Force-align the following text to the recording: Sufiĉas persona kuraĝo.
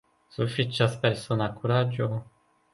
Sufiĉas 0.37 0.95
persona 1.05 1.51
kuraĝo. 1.61 2.13